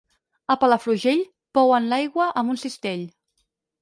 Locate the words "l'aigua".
1.91-2.27